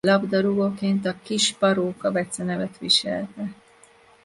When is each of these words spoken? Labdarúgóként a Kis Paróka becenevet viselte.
Labdarúgóként 0.07 1.05
a 1.05 1.15
Kis 1.23 1.53
Paróka 1.53 2.11
becenevet 2.11 2.77
viselte. 2.77 3.55